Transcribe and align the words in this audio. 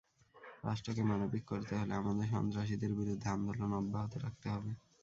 রাষ্ট্রকে 0.63 1.01
মানবিক 1.03 1.43
করতে 1.51 1.73
হলে 1.75 1.93
আমাদের 1.95 2.27
সন্ত্রাসীদের 2.33 2.91
বিরুদ্ধে 2.99 3.27
আন্দোলন 3.35 3.71
অব্যাহত 3.81 4.13
রাখতে 4.23 4.47
হবে। 4.53 4.71